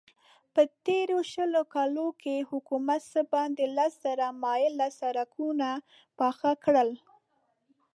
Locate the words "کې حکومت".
2.21-3.01